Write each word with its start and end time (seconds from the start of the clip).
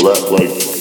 Black 0.00 0.30
like 0.30 0.77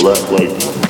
black 0.00 0.30
light. 0.30 0.89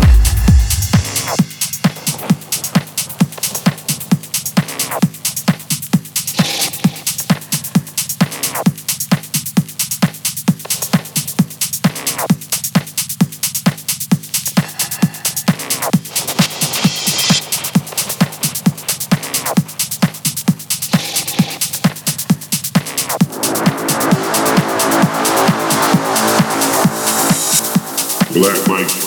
Black 28.33 28.65
Mike. 28.65 29.00